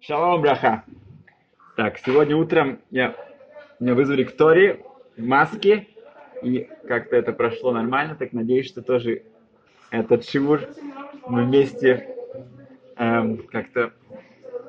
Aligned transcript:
Шалом, 0.00 0.42
браха. 0.42 0.84
Так, 1.76 1.98
сегодня 1.98 2.36
утром 2.36 2.78
я, 2.90 3.16
меня 3.80 3.94
вызвали 3.94 4.22
к 4.22 4.36
Торе 4.36 4.84
в 5.16 5.24
маске, 5.24 5.88
и 6.40 6.68
как-то 6.86 7.16
это 7.16 7.32
прошло 7.32 7.72
нормально, 7.72 8.14
так 8.14 8.32
надеюсь, 8.32 8.68
что 8.68 8.80
тоже 8.80 9.24
этот 9.90 10.24
шивур 10.24 10.60
мы 11.26 11.44
вместе 11.44 12.14
эм, 12.96 13.38
как-то 13.48 13.92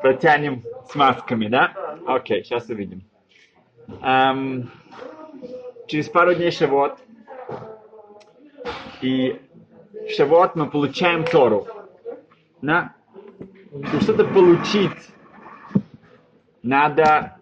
протянем 0.01 0.63
с 0.89 0.95
масками, 0.95 1.47
да? 1.47 1.97
Окей, 2.07 2.43
сейчас 2.43 2.67
увидим. 2.69 3.03
Эм, 4.01 4.71
через 5.85 6.09
пару 6.09 6.33
дней 6.33 6.49
Шавот, 6.49 6.97
и 9.01 9.39
в 9.93 10.09
Шавот 10.09 10.55
мы 10.55 10.69
получаем 10.71 11.23
Тору. 11.23 11.67
Да? 12.63 12.95
Чтобы 13.69 14.01
что-то 14.01 14.25
получить, 14.25 14.91
надо, 16.63 17.37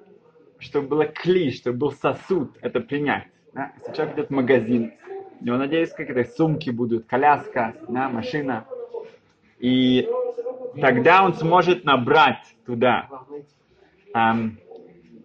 чтобы 0.59 0.88
было 0.88 1.05
кли, 1.05 1.52
чтобы 1.52 1.77
был 1.77 1.91
сосуд, 1.91 2.58
это 2.62 2.80
принять. 2.80 3.27
Да? 3.53 3.71
Если 3.77 3.94
человек 3.94 4.16
идет 4.16 4.27
в 4.27 4.34
магазин, 4.34 4.94
у 5.39 5.45
него, 5.45 5.58
надеюсь, 5.58 5.91
какие-то 5.91 6.30
сумки 6.31 6.70
будут, 6.70 7.05
коляска, 7.05 7.75
да, 7.88 8.09
машина. 8.09 8.66
И 9.59 10.08
тогда 10.80 11.23
он 11.23 11.34
сможет 11.35 11.84
набрать 11.84 12.55
туда 12.66 13.08
эм, 14.13 14.59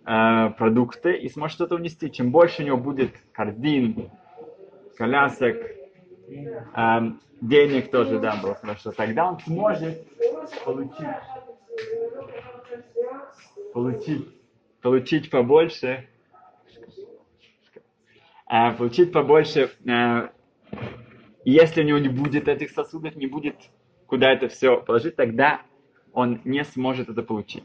э, 0.06 0.50
продукты 0.50 1.14
и 1.14 1.28
сможет 1.28 1.54
что-то 1.54 1.76
унести. 1.76 2.10
Чем 2.10 2.30
больше 2.30 2.62
у 2.62 2.66
него 2.66 2.76
будет 2.76 3.12
корзин, 3.32 4.10
колясок, 4.96 5.56
эм, 6.74 7.20
денег 7.40 7.90
тоже, 7.90 8.18
да, 8.18 8.36
было 8.36 8.54
хорошо, 8.54 8.92
тогда 8.92 9.28
он 9.28 9.40
сможет 9.40 10.06
получить, 10.64 11.06
получить, 13.72 14.28
получить 14.80 15.30
побольше, 15.30 16.08
э, 18.50 18.72
получить 18.76 19.12
побольше, 19.12 19.70
э, 19.86 20.28
если 21.44 21.82
у 21.82 21.84
него 21.84 21.98
не 21.98 22.08
будет 22.08 22.48
этих 22.48 22.70
сосудов, 22.70 23.16
не 23.16 23.26
будет 23.26 23.56
куда 24.06 24.32
это 24.32 24.48
все 24.48 24.80
положить, 24.80 25.16
тогда 25.16 25.62
он 26.12 26.40
не 26.44 26.64
сможет 26.64 27.08
это 27.08 27.22
получить. 27.22 27.64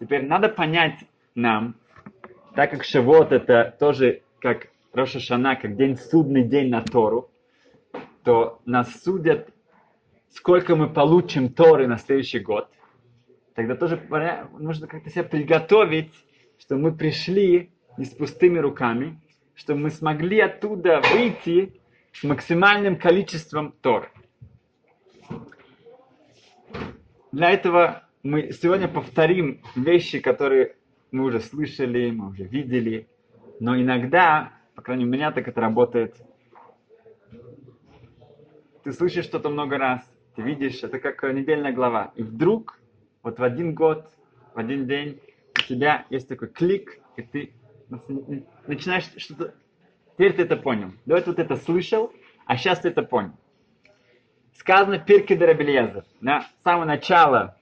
Теперь 0.00 0.24
надо 0.24 0.48
понять 0.48 0.98
нам, 1.34 1.74
так 2.54 2.70
как 2.70 2.84
Шавот 2.84 3.32
это 3.32 3.74
тоже 3.78 4.22
как 4.40 4.68
Роша 4.92 5.20
Шана, 5.20 5.56
как 5.56 5.76
день 5.76 5.96
судный 5.96 6.44
день 6.44 6.68
на 6.68 6.82
Тору, 6.82 7.30
то 8.24 8.60
нас 8.64 9.02
судят, 9.02 9.48
сколько 10.30 10.76
мы 10.76 10.88
получим 10.88 11.48
Торы 11.48 11.86
на 11.86 11.98
следующий 11.98 12.40
год. 12.40 12.68
Тогда 13.54 13.76
тоже 13.76 14.00
нужно 14.58 14.86
как-то 14.86 15.10
себя 15.10 15.24
приготовить, 15.24 16.12
что 16.58 16.76
мы 16.76 16.92
пришли 16.92 17.70
не 17.98 18.04
с 18.04 18.10
пустыми 18.10 18.58
руками, 18.58 19.20
чтобы 19.54 19.80
мы 19.80 19.90
смогли 19.90 20.40
оттуда 20.40 21.02
выйти 21.12 21.80
с 22.12 22.24
максимальным 22.24 22.96
количеством 22.96 23.72
Тор. 23.82 24.10
Для 27.30 27.50
этого 27.50 28.08
мы 28.22 28.52
сегодня 28.52 28.88
повторим 28.88 29.62
вещи, 29.74 30.20
которые 30.20 30.76
мы 31.10 31.24
уже 31.24 31.40
слышали, 31.40 32.10
мы 32.10 32.28
уже 32.28 32.44
видели, 32.44 33.08
но 33.60 33.78
иногда, 33.78 34.52
по 34.74 34.82
крайней 34.82 35.04
мере, 35.04 35.16
у 35.16 35.18
меня 35.18 35.32
так 35.32 35.48
это 35.48 35.60
работает, 35.60 36.16
ты 38.82 38.92
слышишь 38.92 39.24
что-то 39.24 39.48
много 39.48 39.78
раз, 39.78 40.00
ты 40.34 40.42
видишь, 40.42 40.82
это 40.82 40.98
как 40.98 41.22
недельная 41.22 41.72
глава. 41.72 42.12
И 42.16 42.22
вдруг, 42.22 42.78
вот 43.22 43.38
в 43.38 43.42
один 43.42 43.74
год, 43.74 44.06
в 44.54 44.58
один 44.58 44.86
день, 44.86 45.20
у 45.58 45.62
тебя 45.62 46.06
есть 46.10 46.28
такой 46.28 46.48
клик, 46.48 46.98
и 47.16 47.22
ты 47.22 47.52
начинаешь 48.66 49.04
что-то... 49.16 49.54
Теперь 50.14 50.34
ты 50.34 50.42
это 50.42 50.56
понял. 50.56 50.92
До 51.06 51.16
этого 51.16 51.34
ты 51.34 51.42
это 51.42 51.56
слышал, 51.56 52.12
а 52.46 52.56
сейчас 52.56 52.80
ты 52.80 52.88
это 52.88 53.02
понял. 53.02 53.32
Сказано 54.54 54.98
Пирки 54.98 55.34
де 55.34 55.44
Рабельезер. 55.44 56.04
Да? 56.20 56.42
С 56.42 56.62
самого 56.62 56.84
начала, 56.84 57.58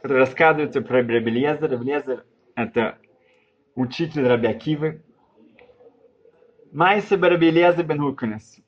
который 0.00 0.18
рассказывается 0.18 0.80
про 0.80 0.98
Рабельезер. 0.98 1.70
Рабельезер– 1.70 2.24
это 2.54 2.98
учитель 3.74 4.26
Рабиакивы. 4.26 5.02
Майса 6.72 7.18
Барабельезер 7.18 7.84
бен 7.84 8.00
Хуканес. 8.00 8.60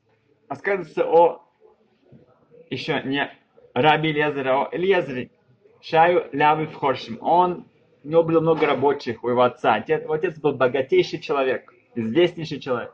Рассказывается 0.47 1.05
о 1.05 1.43
еще 2.69 3.01
не 3.03 3.31
Раби 3.73 4.11
Элиезер, 4.11 4.47
а 4.47 4.69
Элиезер, 4.71 5.29
Шаю 5.87 6.29
Лявы 6.31 6.65
в 6.65 6.73
Хоршим. 6.73 7.19
Он, 7.21 7.67
у 8.03 8.07
него 8.07 8.23
было 8.23 8.39
много 8.39 8.65
рабочих 8.65 9.23
у 9.23 9.29
его 9.29 9.43
отца. 9.43 9.75
Отец, 9.75 10.01
его 10.01 10.13
отец 10.13 10.39
был 10.39 10.53
богатейший 10.53 11.19
человек, 11.19 11.71
известнейший 11.93 12.59
человек. 12.59 12.91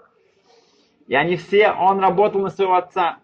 И 1.07 1.15
они 1.15 1.37
все, 1.37 1.71
он 1.71 1.99
работал 1.99 2.41
на 2.41 2.49
своего 2.49 2.75
отца. 2.75 3.19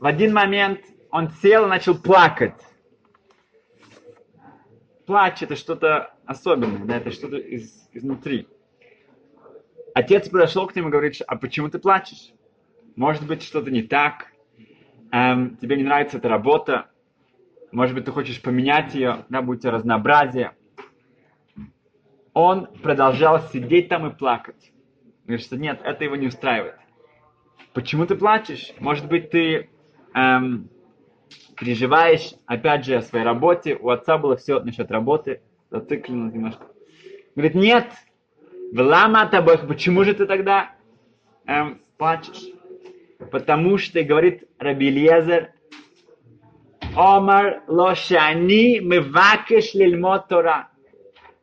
В 0.00 0.06
один 0.06 0.32
момент 0.32 0.80
он 1.10 1.30
сел 1.42 1.66
и 1.66 1.68
начал 1.68 1.94
плакать. 1.96 2.54
Плач 5.04 5.42
это 5.42 5.54
что-то 5.56 6.14
особенное, 6.24 6.86
да, 6.86 6.96
это 6.96 7.10
что-то 7.10 7.36
из, 7.36 7.88
изнутри. 7.92 8.48
Отец 9.94 10.28
подошел 10.28 10.66
к 10.66 10.74
нему 10.74 10.88
и 10.88 10.92
говорит, 10.92 11.16
а 11.26 11.36
почему 11.36 11.68
ты 11.68 11.78
плачешь? 11.78 12.32
Может 12.96 13.26
быть, 13.26 13.42
что-то 13.42 13.70
не 13.70 13.82
так? 13.82 14.32
эм, 15.12 15.56
тебе 15.56 15.76
не 15.76 15.84
нравится 15.84 16.18
эта 16.18 16.28
работа, 16.28 16.90
может 17.72 17.94
быть, 17.94 18.04
ты 18.04 18.12
хочешь 18.12 18.40
поменять 18.40 18.94
ее, 18.94 19.24
да, 19.28 19.42
будет 19.42 19.64
разнообразие. 19.64 20.52
Он 22.32 22.66
продолжал 22.82 23.40
сидеть 23.52 23.88
там 23.88 24.06
и 24.06 24.14
плакать. 24.14 24.72
Говорит, 25.24 25.44
что 25.44 25.56
нет, 25.56 25.80
это 25.84 26.04
его 26.04 26.16
не 26.16 26.28
устраивает. 26.28 26.76
Почему 27.74 28.06
ты 28.06 28.16
плачешь? 28.16 28.72
Может 28.78 29.08
быть, 29.08 29.30
ты 29.30 29.68
эм, 30.14 30.70
переживаешь, 31.56 32.32
опять 32.46 32.84
же, 32.84 32.96
о 32.96 33.02
своей 33.02 33.24
работе. 33.24 33.76
У 33.76 33.90
отца 33.90 34.16
было 34.18 34.36
все 34.36 34.60
насчет 34.60 34.90
работы. 34.90 35.42
Зациклено 35.70 36.30
немножко. 36.30 36.66
Говорит, 37.34 37.54
нет, 37.54 37.92
в 38.72 38.80
лама 38.80 39.26
тобой, 39.26 39.58
почему 39.58 40.04
же 40.04 40.14
ты 40.14 40.24
тогда 40.26 40.72
эм, 41.46 41.82
плачешь? 41.98 42.46
Потому 43.30 43.76
что, 43.76 44.02
говорит 44.02 44.48
Раби 44.58 44.88
Ильезер, 44.88 45.52
Омар 46.96 47.62
лошани 47.68 48.80
мывакеш 48.80 49.74
лильмот 49.74 50.28
Тора. 50.28 50.68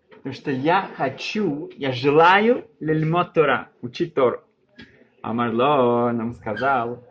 Потому 0.09 0.33
что 0.33 0.51
я 0.51 0.89
хочу, 0.97 1.69
я 1.77 1.91
желаю 1.91 2.65
лильмот 2.79 3.33
Тора, 3.33 3.69
учить 3.81 4.13
Тору. 4.13 4.41
Омар 5.21 5.53
ло 5.53 6.11
нам 6.11 6.33
сказал, 6.33 7.03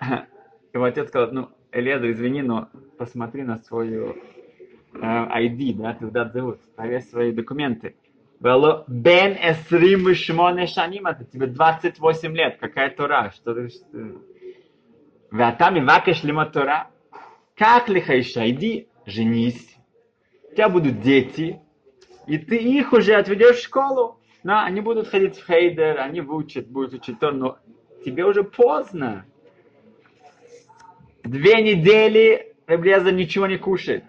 его 0.72 0.84
отец 0.84 1.08
сказал, 1.08 1.30
ну, 1.32 1.50
Элеза, 1.72 2.10
извини, 2.10 2.42
но 2.42 2.68
посмотри 2.98 3.42
на 3.42 3.58
свою 3.58 4.16
э, 4.94 4.98
ID, 5.00 5.74
да, 5.74 5.94
туда 5.94 6.28
зовут, 6.28 6.60
проверь 6.76 7.02
свои 7.02 7.32
документы. 7.32 7.96
Было 8.40 8.84
бен 8.88 9.32
эсрим 9.32 10.14
шмоне 10.14 10.66
шаним, 10.66 11.06
это 11.06 11.24
тебе 11.24 11.46
28 11.46 12.36
лет, 12.36 12.58
какая 12.60 12.90
Тора, 12.90 13.32
что 13.34 13.54
ты... 13.54 13.68
Ватами 15.30 15.80
вакеш 15.80 16.22
лима 16.22 16.46
Тора. 16.46 16.90
Как 17.56 17.88
лихаиша, 17.88 18.48
иди, 18.50 18.88
женись, 19.06 19.76
у 20.50 20.54
тебя 20.54 20.68
будут 20.68 21.00
дети, 21.00 21.60
и 22.26 22.38
ты 22.38 22.56
их 22.56 22.92
уже 22.92 23.14
отведешь 23.14 23.58
в 23.58 23.64
школу. 23.64 24.20
Да, 24.42 24.64
они 24.64 24.80
будут 24.80 25.08
ходить 25.08 25.38
в 25.38 25.46
хейдер, 25.46 26.00
они 26.00 26.20
выучат, 26.20 26.68
будут 26.68 26.94
учить 26.94 27.18
то, 27.18 27.30
но 27.30 27.58
тебе 28.04 28.24
уже 28.24 28.44
поздно. 28.44 29.24
Две 31.22 31.62
недели 31.62 32.54
Ребреза 32.66 33.10
ничего 33.12 33.46
не 33.46 33.56
кушает 33.56 34.04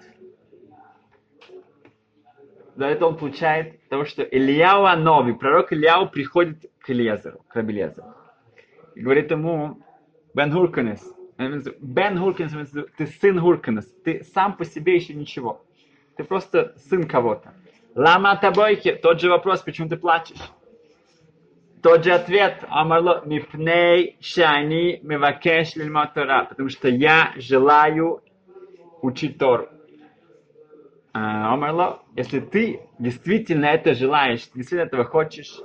за 2.76 2.88
это 2.88 3.06
он 3.06 3.18
получает 3.18 3.88
того, 3.88 4.06
что 4.06 4.24
Ильяу 4.24 4.86
Анови, 4.86 5.34
пророк 5.34 5.72
Ильяу 5.72 6.10
приходит 6.10 6.66
к 6.80 6.90
Ильязеру, 6.90 7.40
к 7.48 7.56
Рабелезеру. 7.56 8.14
И 8.96 9.02
говорит 9.02 9.32
ему, 9.32 9.82
Бен 10.34 10.52
Хурканес, 10.52 11.02
Бен 11.38 12.18
Хурканес, 12.18 12.72
ты 12.98 13.08
сын 13.08 13.40
Хурканес, 13.40 13.86
ты 14.04 14.24
сам 14.34 14.56
по 14.56 14.64
себе 14.66 14.96
еще 14.96 15.14
ничего. 15.14 15.62
Ты 16.16 16.24
просто 16.24 16.74
сын 16.90 17.08
кого-то. 17.08 17.54
Лама 17.94 18.38
Табойки, 18.38 18.94
тот 18.94 19.20
же 19.20 19.30
вопрос, 19.30 19.62
почему 19.62 19.90
ты 19.90 19.98
плачешь? 19.98 20.40
Тот 21.82 22.04
же 22.04 22.14
ответ, 22.14 22.64
Амарло, 22.70 23.22
мифней 23.26 24.18
шани 24.20 25.00
мивакеш 25.04 25.76
лильмотора, 25.76 26.46
потому 26.46 26.70
что 26.70 26.88
я 26.88 27.34
желаю 27.36 28.24
учить 29.02 29.38
Тору. 29.38 29.70
Омарло, 31.14 32.02
если 32.16 32.40
ты 32.40 32.82
действительно 32.98 33.66
это 33.66 33.94
желаешь, 33.94 34.50
действительно 34.54 34.88
этого 34.88 35.04
хочешь, 35.06 35.62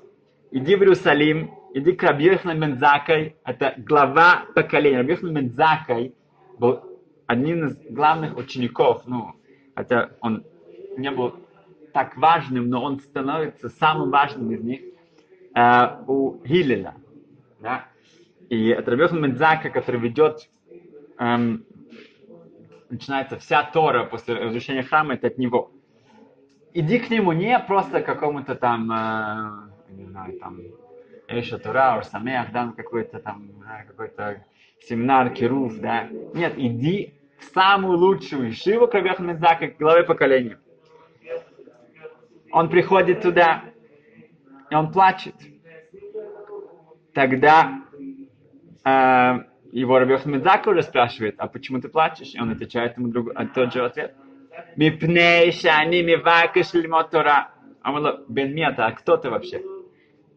иди 0.51 0.77
в 0.77 0.81
Иерусалим, 0.81 1.53
иди 1.75 1.93
к 1.93 2.03
Рабьехна 2.03 2.53
Мензакай, 2.53 3.37
это 3.45 3.75
глава 3.79 4.45
поколения. 4.55 4.99
Рабьехна 4.99 5.29
Мензакай 5.29 6.15
был 6.59 6.81
одним 7.27 7.67
из 7.67 7.77
главных 7.89 8.37
учеников, 8.37 9.03
ну, 9.07 9.33
хотя 9.75 10.11
он 10.21 10.45
не 10.97 11.11
был 11.11 11.35
так 11.93 12.17
важным, 12.17 12.69
но 12.69 12.83
он 12.83 13.01
становится 13.01 13.69
самым 13.69 14.11
важным 14.11 14.51
из 14.53 14.63
них 14.63 14.81
э, 15.55 16.05
у 16.07 16.41
Гилеля. 16.45 16.95
Да? 17.61 17.87
И 18.49 18.69
это 18.69 18.91
Рабиохан 18.91 19.23
Медзака, 19.23 19.71
который 19.71 20.01
ведет, 20.01 20.49
эм, 21.19 21.65
начинается 22.89 23.39
вся 23.39 23.63
Тора 23.63 24.05
после 24.05 24.35
разрушения 24.35 24.83
храма, 24.83 25.15
это 25.15 25.29
от 25.29 25.39
него. 25.39 25.71
Иди 26.73 26.99
к 26.99 27.11
нему 27.11 27.33
не 27.33 27.59
просто 27.61 28.03
какому-то 28.03 28.55
там, 28.55 28.91
э, 28.91 29.93
не 29.93 30.07
знаю, 30.07 30.39
там, 30.41 30.59
Эша 31.31 31.59
Тура, 31.59 31.97
Урсамех, 31.97 32.51
да, 32.53 32.73
какой-то 32.77 33.21
там, 33.21 33.49
какой-то 33.87 34.45
семинар, 34.81 35.31
Кируф, 35.31 35.79
да. 35.79 36.09
Нет, 36.35 36.55
иди 36.57 37.15
в 37.39 37.45
самую 37.55 37.99
лучшую 37.99 38.51
Ишиву 38.51 38.89
к 38.89 38.95
Рабиохан 38.95 39.29
Медзака, 39.29 39.69
к 39.69 39.79
главе 39.79 40.03
поколения. 40.03 40.59
Он 42.53 42.69
приходит 42.69 43.23
туда, 43.23 43.63
и 44.71 44.75
он 44.75 44.91
плачет. 44.93 45.37
Тогда 47.15 47.81
э, 48.85 49.39
его 49.71 49.99
Рабиох 50.01 50.27
Медзака 50.27 50.71
уже 50.71 50.83
спрашивает, 50.83 51.37
а 51.39 51.47
почему 51.47 51.81
ты 51.81 51.89
плачешь? 51.89 52.35
И 52.35 52.41
он 52.41 52.51
отвечает 52.51 52.97
ему 52.97 53.07
друг, 53.09 53.31
а 53.37 53.47
тот 53.47 53.73
же 53.73 53.85
ответ. 53.85 54.17
Мипней 54.75 55.53
шани 55.53 56.03
мивакиш 56.03 56.73
лимот 56.75 57.11
Тора. 57.11 57.53
А 57.83 57.93
он 57.93 58.03
говорит, 58.03 58.29
Бен 58.29 58.53
Мета, 58.53 58.87
а 58.87 58.93
кто 58.93 59.17
ты 59.17 59.31
вообще? 59.31 59.63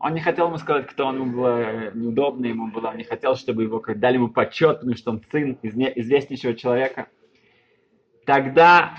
Он 0.04 0.14
не 0.14 0.20
хотел 0.20 0.48
ему 0.48 0.58
сказать, 0.58 0.88
кто 0.88 1.06
он, 1.06 1.16
ему 1.16 1.32
было 1.32 1.92
неудобно 1.94 2.48
ему 2.48 2.68
было, 2.68 2.90
он 2.90 2.98
не 2.98 3.06
хотел, 3.06 3.38
чтобы 3.38 3.64
его 3.64 3.82
дали 3.96 4.16
ему 4.16 4.28
почет, 4.28 4.82
потому 4.82 4.98
что 4.98 5.12
он 5.12 5.22
сын 5.32 5.58
известнейшего 5.62 6.56
человека. 6.56 7.08
Тогда 8.26 8.98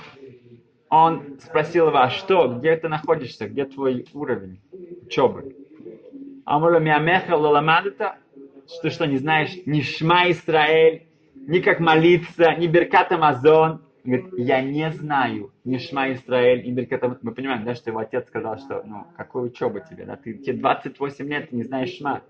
он 0.89 1.39
спросил 1.45 1.89
его, 1.89 1.99
а 1.99 2.09
что, 2.09 2.49
где 2.49 2.75
ты 2.77 2.89
находишься, 2.89 3.47
где 3.51 3.67
твой 3.67 4.07
уровень 4.15 4.63
учебы? 5.03 5.55
А 6.47 6.59
говорит, 6.59 6.81
миамеха 6.81 7.37
лоламадата, 7.37 8.17
что 8.67 8.89
что, 8.89 9.07
не 9.07 9.19
знаешь 9.19 9.53
ни 9.67 9.83
Шма 9.83 10.31
Исраэль, 10.31 11.07
ни 11.35 11.59
как 11.59 11.81
молиться, 11.81 12.55
ни 12.55 12.67
Беркат 12.67 13.13
Амазон. 13.13 13.84
Говорит, 14.05 14.27
я 14.37 14.61
не 14.61 14.91
знаю 14.93 15.53
ни 15.65 15.79
Шма 15.79 16.13
Исраэль, 16.13 16.67
ни 16.67 16.73
Беркат 16.73 17.03
Амазон. 17.03 17.21
Мы 17.23 17.33
понимаем, 17.33 17.65
да, 17.65 17.75
что 17.75 17.91
его 17.91 18.01
отец 18.01 18.27
сказал, 18.27 18.59
что, 18.59 18.83
ну, 18.85 19.07
какой 19.17 19.47
учеба 19.47 19.81
тебе, 19.81 20.05
да, 20.05 20.17
ты, 20.17 20.35
тебе 20.35 20.59
28 20.59 21.29
лет, 21.29 21.51
ты 21.51 21.57
не 21.57 21.65
знаешь 21.65 21.97
Шма. 21.97 22.23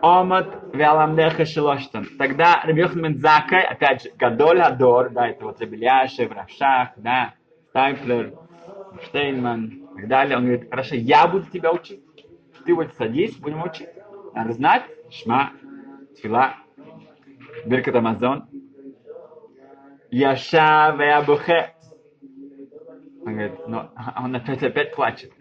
Омат 0.00 0.74
Вяламдеха 0.74 1.44
Шилоштан. 1.44 2.06
Тогда 2.18 2.62
Рабиохан 2.64 3.02
Мензакай, 3.02 3.64
опять 3.64 4.02
же, 4.02 4.10
Гадоль 4.18 4.60
Адор, 4.60 5.10
да, 5.10 5.28
это 5.28 5.44
вот 5.44 5.60
Рабеляшев, 5.60 6.32
Равшах, 6.32 6.90
да, 6.96 7.34
Стайплер, 7.68 8.34
Штейнман 9.04 9.66
и 9.66 9.96
так 9.96 10.08
далее. 10.08 10.36
Он 10.36 10.44
говорит, 10.44 10.68
хорошо, 10.70 10.94
я 10.96 11.26
буду 11.26 11.46
тебя 11.50 11.72
учить 11.72 12.04
ты 12.64 12.74
вот 12.74 12.92
садись, 12.96 13.36
будем 13.36 13.62
учить. 13.62 13.88
Надо 14.34 14.52
знать, 14.52 14.84
шма, 15.10 15.52
тфила, 16.16 16.54
биркат 17.64 17.94
Амазон. 17.94 18.46
Яша 20.14 20.94
веабухе. 20.96 21.74
Он 23.26 23.32
говорит, 23.32 23.66
но 23.66 23.90
он 24.16 24.36
опять, 24.36 24.62
опять 24.62 24.94
плачет. 24.94 25.32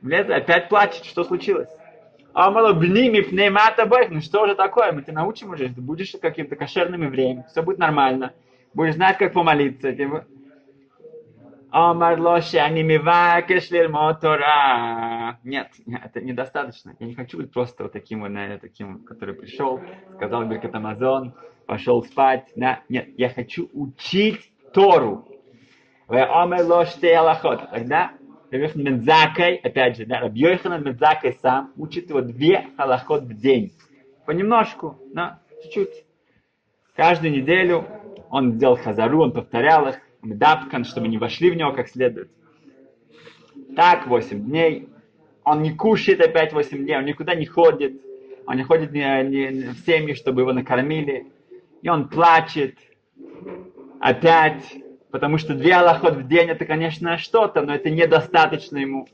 Влез, 0.00 0.30
опять 0.30 0.70
плачет, 0.70 1.04
что 1.04 1.24
случилось? 1.24 1.68
А 2.32 2.50
мало 2.50 2.72
бними 2.72 3.20
пнеймата 3.20 3.84
бэх, 3.84 4.08
ну 4.08 4.22
что 4.22 4.46
же 4.46 4.54
такое, 4.54 4.92
мы 4.92 5.02
тебя 5.02 5.16
научим 5.16 5.50
уже, 5.50 5.68
ты 5.68 5.82
будешь 5.82 6.16
каким-то 6.18 6.56
кошерным 6.56 7.02
евреем, 7.02 7.44
все 7.50 7.62
будет 7.62 7.76
нормально, 7.76 8.32
будешь 8.72 8.94
знать, 8.94 9.18
как 9.18 9.34
помолиться. 9.34 9.94
Омар 11.70 12.18
лоши, 12.18 12.56
они 12.56 12.82
мивакеш 12.82 13.68
Тора. 14.22 15.38
Нет, 15.44 15.68
это 15.86 16.22
недостаточно. 16.22 16.96
Я 16.98 17.06
не 17.06 17.14
хочу 17.14 17.36
быть 17.36 17.52
просто 17.52 17.82
вот 17.82 17.92
таким 17.92 18.22
вот, 18.22 18.32
таким, 18.62 19.04
который 19.04 19.34
пришел, 19.34 19.82
сказал 20.16 20.46
Беркат 20.46 20.74
Амазон, 20.74 21.34
пошел 21.66 22.02
спать. 22.02 22.48
Да? 22.56 22.80
Нет, 22.88 23.08
я 23.16 23.28
хочу 23.28 23.68
учить 23.72 24.52
Тору. 24.72 25.28
Тогда 27.70 28.12
Рабьехан 28.50 28.82
Мензакай, 28.82 29.56
опять 29.56 29.96
же, 29.96 30.04
да, 30.04 30.20
Рабьехан 30.20 30.84
Мензакай 30.84 31.38
сам 31.40 31.72
учит 31.76 32.10
его 32.10 32.20
две 32.20 32.68
халахот 32.76 33.22
в 33.22 33.34
день. 33.34 33.72
Понемножку, 34.26 34.98
да, 35.14 35.40
чуть-чуть. 35.62 36.04
Каждую 36.94 37.32
неделю 37.32 37.86
он 38.28 38.58
делал 38.58 38.76
хазару, 38.76 39.22
он 39.22 39.32
повторял 39.32 39.88
их 39.88 39.98
медапкан, 40.22 40.84
чтобы 40.84 41.08
не 41.08 41.18
вошли 41.18 41.50
в 41.50 41.56
него 41.56 41.72
как 41.72 41.88
следует. 41.88 42.30
Так 43.74 44.06
8 44.06 44.44
дней. 44.44 44.88
Он 45.44 45.62
не 45.62 45.74
кушает 45.74 46.20
опять 46.20 46.52
8 46.52 46.76
дней, 46.76 46.96
он 46.96 47.04
никуда 47.04 47.34
не 47.34 47.46
ходит. 47.46 48.00
Он 48.46 48.56
не 48.56 48.64
ходит 48.64 48.92
не, 48.92 49.00
не, 49.24 49.68
в 49.72 49.78
семьи, 49.86 50.14
чтобы 50.14 50.42
его 50.42 50.52
накормили. 50.52 51.32
И 51.82 51.88
он 51.88 52.08
плачет 52.08 52.78
опять, 54.00 54.64
потому 55.10 55.36
что 55.38 55.54
две 55.54 55.74
аллахот 55.74 56.14
в 56.14 56.26
день 56.26 56.48
это, 56.48 56.64
конечно, 56.64 57.18
что-то, 57.18 57.60
но 57.62 57.74
это 57.74 57.90
недостаточно 57.90 58.78
ему. 58.78 59.06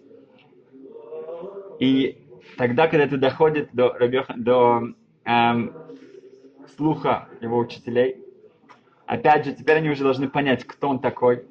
И 1.80 2.24
тогда, 2.56 2.86
когда 2.88 3.04
это 3.04 3.16
доходит 3.18 3.70
до, 3.72 3.96
до 4.36 4.82
эм, 5.24 5.74
слуха 6.76 7.28
его 7.40 7.58
учителей, 7.58 8.22
Опять 9.08 9.46
же, 9.46 9.54
теперь 9.54 9.78
они 9.78 9.88
уже 9.88 10.02
должны 10.02 10.28
понять, 10.28 10.64
кто 10.64 10.90
он 10.90 10.98
такой. 10.98 11.46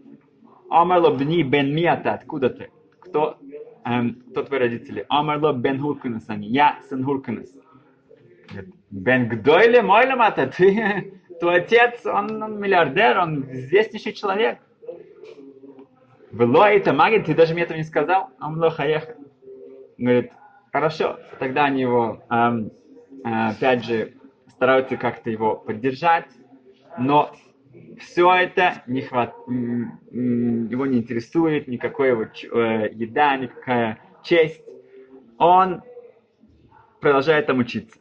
Амарло 0.69 1.09
бни 1.09 1.41
бен 1.41 1.73
миата, 1.73 2.13
откуда 2.13 2.51
ты? 2.51 2.69
Кто, 2.99 3.39
эм, 3.83 4.21
кто 4.29 4.43
твои 4.43 4.59
родители? 4.59 5.07
Амарло 5.09 5.53
бен 5.53 5.81
Хурканес 5.81 6.23
они. 6.27 6.49
Я 6.49 6.77
сын 6.87 7.03
Хурканес. 7.03 7.51
Бен 8.89 9.27
Гдойле 9.29 9.81
Мойлемата, 9.81 10.47
ты, 10.47 11.21
твой 11.39 11.57
отец, 11.57 12.05
он, 12.05 12.41
он 12.41 12.59
миллиардер, 12.59 13.17
он 13.19 13.43
известнейший 13.51 14.13
человек. 14.13 14.59
Было 16.31 16.69
это 16.69 16.93
магия, 16.93 17.19
ты 17.19 17.33
даже 17.33 17.53
мне 17.53 17.63
этого 17.63 17.77
не 17.77 17.83
сказал. 17.83 18.29
Амло 18.39 18.69
хаеха. 18.69 19.15
Говорит, 19.97 20.31
хорошо. 20.71 21.19
Тогда 21.39 21.65
они 21.65 21.81
его, 21.81 22.21
эм, 22.29 22.71
э, 23.23 23.49
опять 23.49 23.85
же, 23.85 24.13
стараются 24.49 24.97
как-то 24.97 25.29
его 25.29 25.55
поддержать, 25.55 26.27
но 26.97 27.31
все 27.99 28.33
это 28.33 28.83
не 28.87 29.01
хват... 29.01 29.33
его 29.47 30.85
не 30.85 30.99
интересует, 30.99 31.67
никакой 31.67 32.09
его 32.09 32.23
э, 32.23 32.89
еда, 32.91 33.37
никакая 33.37 33.99
честь. 34.23 34.61
Он 35.37 35.81
продолжает 36.99 37.47
там 37.47 37.59
учиться. 37.59 37.97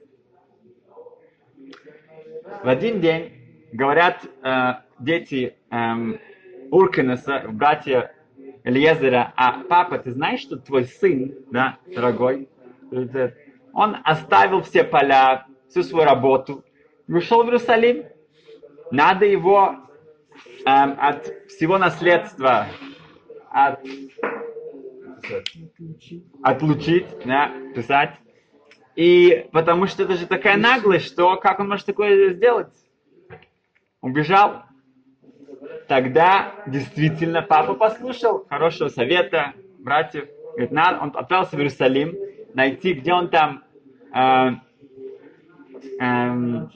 В 2.62 2.68
один 2.68 3.00
день 3.00 3.32
говорят 3.72 4.24
э, 4.42 4.74
дети 4.98 5.54
э, 5.70 5.76
Урканеса, 6.70 7.44
братья 7.48 8.12
Элиезера, 8.64 9.32
а 9.36 9.62
папа, 9.68 9.98
ты 9.98 10.12
знаешь, 10.12 10.40
что 10.40 10.56
твой 10.56 10.84
сын, 10.84 11.34
да, 11.50 11.78
дорогой, 11.94 12.48
он 13.72 13.96
оставил 14.04 14.62
все 14.62 14.84
поля, 14.84 15.46
всю 15.68 15.82
свою 15.82 16.06
работу, 16.06 16.64
и 17.06 17.12
ушел 17.12 17.42
в 17.42 17.46
Иерусалим. 17.46 18.04
Надо 18.90 19.24
его 19.26 19.76
эм, 20.64 20.96
от 20.98 21.26
всего 21.48 21.78
наследства 21.78 22.66
от, 23.50 23.80
отлучить, 26.42 27.06
да, 27.24 27.50
писать. 27.74 28.16
И 28.96 29.46
потому 29.52 29.86
что 29.86 30.04
это 30.04 30.14
же 30.14 30.26
такая 30.26 30.56
наглость, 30.56 31.06
что 31.06 31.36
как 31.36 31.60
он 31.60 31.68
может 31.68 31.84
такое 31.84 32.32
сделать? 32.32 32.72
Убежал. 34.00 34.62
Тогда 35.86 36.54
действительно 36.66 37.42
папа 37.42 37.74
послушал 37.74 38.46
хорошего 38.48 38.88
совета 38.88 39.52
братьев. 39.78 40.26
Говорит, 40.52 40.72
надо, 40.72 40.98
он 41.00 41.12
отправился 41.14 41.56
в 41.56 41.58
Иерусалим, 41.58 42.16
найти, 42.54 42.94
где 42.94 43.12
он 43.12 43.28
там 43.28 43.62
э, 44.14 44.52
э, 46.00 46.66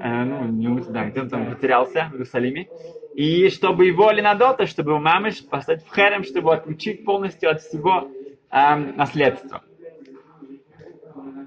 э, 0.00 0.24
ну, 0.24 0.84
да, 0.90 1.04
где 1.06 1.22
он 1.22 1.30
там 1.30 1.50
потерялся 1.54 2.08
в 2.10 2.14
Иерусалиме, 2.14 2.68
и 3.14 3.48
чтобы 3.48 3.86
его 3.86 4.10
Ленадота, 4.10 4.66
чтобы 4.66 4.90
его 4.90 5.00
мамы 5.00 5.30
поставить 5.50 5.84
в 5.84 5.94
херем, 5.94 6.22
чтобы 6.24 6.52
отключить 6.52 7.06
полностью 7.06 7.50
от 7.50 7.62
всего 7.62 8.10
э, 8.50 8.76
наследства. 8.76 9.62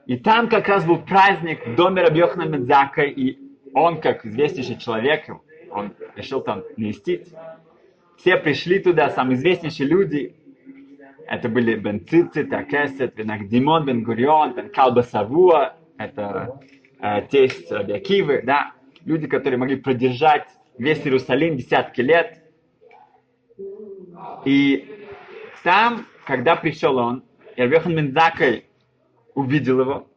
И 0.06 0.18
там 0.18 0.50
как 0.50 0.68
раз 0.68 0.86
был 0.86 1.00
праздник 1.00 1.66
в 1.66 1.76
доме 1.76 2.02
Рабьохна 2.02 2.44
Медзака, 2.44 3.04
и 3.04 3.38
он, 3.74 4.02
как 4.02 4.26
известнейший 4.26 4.78
человек, 4.78 5.26
он 5.72 5.94
решил 6.16 6.42
там 6.42 6.64
навестить. 6.78 7.28
Все 8.18 8.38
пришли 8.38 8.80
туда, 8.80 9.10
самые 9.10 9.38
известнейшие 9.38 9.88
люди. 9.88 10.36
Это 11.28 11.48
были 11.48 11.76
Бен 11.76 12.06
Цицит, 12.06 12.52
Акесет, 12.52 13.16
Бен 13.16 13.32
Агдимон, 13.32 13.86
Бен 13.86 14.04
Гурион, 14.04 14.54
Бен 14.54 14.70
Калба 14.70 15.02
Савуа, 15.02 15.76
это 15.98 16.60
э, 17.00 17.22
тесть 17.30 17.72
Раби 17.72 17.94
Акивы, 17.94 18.42
да, 18.44 18.74
люди, 19.06 19.28
которые 19.28 19.58
могли 19.58 19.78
продержать 19.78 20.48
весь 20.78 21.00
Иерусалим 21.06 21.56
десятки 21.56 22.02
лет. 22.02 22.44
И 24.46 25.08
там, 25.64 26.06
когда 26.26 26.56
пришел 26.56 26.98
он, 26.98 27.24
и 27.56 27.62
Рабьехан 27.62 27.96
Мензакой 27.96 28.66
увидел 29.42 29.82
его, 29.82 30.08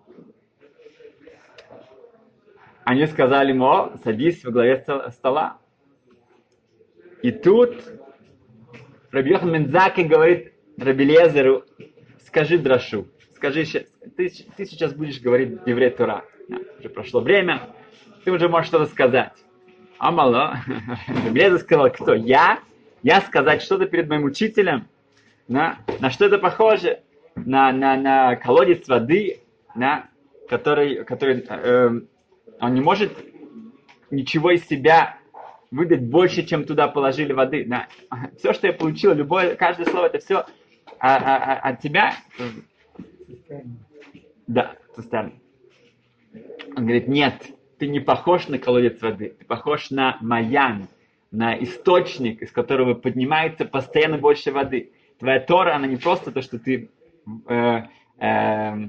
они 2.85 3.07
сказали 3.07 3.50
ему, 3.50 3.93
садись 4.04 4.45
во 4.45 4.52
главе 4.52 4.85
стола. 5.11 5.59
И 7.23 7.33
тут 7.33 7.83
Рабьехан 9.11 9.50
Мензакой 9.50 10.04
говорит 10.04 10.52
Рабелезеру, 10.76 11.64
скажи 12.26 12.59
Драшу, 12.59 13.07
скажи, 13.35 13.64
ты, 14.16 14.31
ты 14.57 14.66
сейчас 14.66 14.93
будешь 14.93 15.21
говорить 15.21 15.59
еврей 15.64 15.90
Тура. 15.90 16.25
Да, 16.49 16.59
уже 16.78 16.90
прошло 16.90 17.21
время, 17.21 17.62
ты 18.25 18.31
уже 18.31 18.49
можешь 18.49 18.69
что-то 18.69 18.87
сказать. 18.87 19.33
А 19.99 20.11
мало. 20.11 20.59
Рабелезер 21.26 21.61
сказал, 21.61 21.90
кто? 21.90 22.12
Я? 22.14 22.59
Я 23.02 23.23
сказать 23.23 23.62
что-то 23.62 23.87
перед 23.87 24.09
моим 24.09 24.25
учителем? 24.25 24.88
На, 25.49 25.78
на 26.00 26.11
что 26.11 26.26
это 26.26 26.38
похоже? 26.38 27.00
На, 27.37 27.73
на, 27.73 27.97
на 27.97 28.37
колодец 28.37 28.87
воды, 28.88 29.41
на, 29.75 30.09
который, 30.49 31.05
который 31.05 31.45
э, 31.49 32.00
он 32.61 32.75
не 32.75 32.81
может 32.81 33.12
ничего 34.11 34.53
из 34.53 34.67
себя 34.67 35.19
выдать 35.71 36.03
больше, 36.03 36.45
чем 36.45 36.64
туда 36.64 36.88
положили 36.88 37.33
воды. 37.33 37.64
Да. 37.67 37.88
Все, 38.38 38.53
что 38.53 38.67
я 38.67 38.73
получил, 38.73 39.12
любое, 39.12 39.57
каждое 39.57 39.87
слово, 39.87 40.07
это 40.07 40.19
все 40.19 40.47
а, 41.00 41.17
а, 41.17 41.37
а, 41.37 41.69
от 41.71 41.81
тебя. 41.81 42.14
Да, 44.47 44.76
цистерна. 44.95 45.33
Он 46.76 46.85
говорит, 46.85 47.09
нет, 47.09 47.35
ты 47.79 47.88
не 47.88 48.00
похож 48.00 48.49
на 48.49 48.59
колодец 48.59 49.00
воды, 49.03 49.35
ты 49.38 49.45
похож 49.45 49.91
на 49.91 50.19
маян, 50.21 50.88
на 51.31 51.61
источник, 51.62 52.43
из 52.43 52.50
которого 52.53 52.95
поднимается 52.95 53.64
постоянно 53.64 54.19
больше 54.19 54.53
воды. 54.53 54.93
Твоя 55.19 55.41
Тора, 55.41 55.75
она 55.75 55.87
не 55.87 55.97
просто 55.97 56.33
то, 56.33 56.43
что 56.43 56.59
ты 56.59 56.91
э, 57.49 57.83
э, 58.19 58.88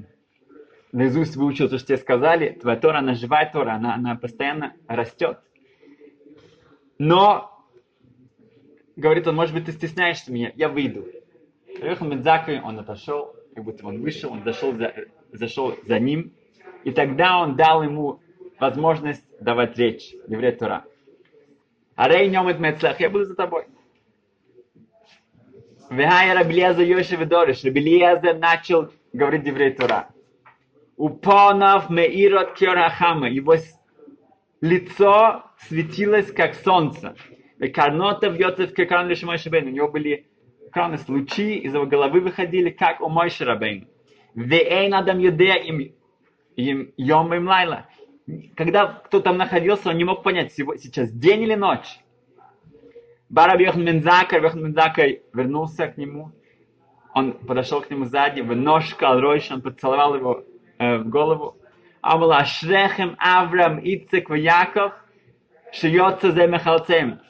наизусть 0.92 1.36
выучил 1.36 1.68
то, 1.68 1.78
что 1.78 1.88
тебе 1.88 1.98
сказали. 1.98 2.50
Твоя 2.60 2.78
Тора, 2.78 2.98
она 2.98 3.14
живая 3.14 3.50
Тора, 3.52 3.72
она, 3.72 3.94
она 3.94 4.16
постоянно 4.16 4.74
растет. 4.88 5.38
Но, 6.98 7.66
говорит 8.96 9.26
он, 9.26 9.36
может 9.36 9.54
быть, 9.54 9.66
ты 9.66 9.72
стесняешься 9.72 10.32
меня, 10.32 10.52
я 10.54 10.68
выйду. 10.68 11.06
Приехал 11.66 12.06
Медзакой, 12.06 12.60
он 12.60 12.78
отошел, 12.78 13.36
как 13.54 13.64
будто 13.64 13.86
он 13.86 14.00
вышел, 14.00 14.32
он 14.32 14.42
зашел 14.44 14.72
за, 14.72 14.94
зашел 15.32 15.76
за 15.84 15.98
ним, 15.98 16.32
и 16.84 16.90
тогда 16.90 17.38
он 17.38 17.56
дал 17.56 17.82
ему 17.82 18.20
возможность 18.58 19.24
давать 19.40 19.76
речь, 19.76 20.14
еврей 20.26 20.52
Тора. 20.52 20.84
Арей 21.94 22.28
нем 22.30 22.48
я 22.48 23.10
буду 23.10 23.24
за 23.24 23.34
тобой. 23.34 23.66
Вехая 25.90 26.34
Рабелеза 26.34 26.82
Йошев 26.82 27.26
Дориш. 27.28 27.64
Рабелеза 27.64 28.34
начал 28.34 28.90
говорить 29.12 29.46
еврей 29.46 29.72
Тора. 29.72 30.08
Упонов 30.96 31.90
меирот 31.90 32.54
кьорахама. 32.54 33.28
Его 33.28 33.54
лицо 34.60 35.44
светилось, 35.68 36.32
как 36.32 36.54
солнце. 36.54 37.14
Бьется 37.58 38.66
в 38.66 38.74
кекан 38.74 39.08
лишь 39.08 39.22
мой 39.22 39.36
У 39.36 39.68
него 39.68 39.88
были 39.88 40.26
краны 40.72 40.98
лучи, 41.08 41.56
из 41.56 41.72
его 41.72 41.86
головы 41.86 42.20
выходили, 42.20 42.70
как 42.70 43.00
у 43.00 43.08
мой 43.08 43.30
шарабейн. 43.30 43.88
Веэйн 44.34 44.92
адам 44.92 45.18
юдея 45.18 45.54
им, 45.54 45.94
им 46.56 46.92
йом 46.96 47.32
им 47.32 47.46
лайла. 47.46 47.86
Когда 48.56 48.86
кто 48.86 49.20
там 49.20 49.38
находился, 49.38 49.90
он 49.90 49.96
не 49.96 50.04
мог 50.04 50.22
понять, 50.22 50.52
сейчас 50.52 51.10
день 51.12 51.42
или 51.42 51.54
ночь. 51.54 52.00
Бараб 53.28 53.60
Йохан 53.60 53.84
Мензака, 53.84 54.36
Йохан 54.36 54.62
Мензака 54.62 55.02
вернулся 55.34 55.88
к 55.88 55.96
нему. 55.96 56.32
Он 57.12 57.32
подошел 57.32 57.80
к 57.80 57.90
нему 57.90 58.04
сзади, 58.04 58.40
в 58.40 58.54
нож 58.54 58.94
Калройш, 58.94 59.50
он 59.50 59.62
поцеловал 59.62 60.14
его 60.14 60.44
э, 60.78 60.98
в 60.98 61.08
голову. 61.08 61.56
Амала 62.02 62.44
Шрехем 62.44 63.16
Авраам 63.18 63.80
Ицек 63.80 64.30
Яков 64.30 64.92
шьется 65.72 66.30
за 66.30 66.46
Мехалцем. 66.46 67.20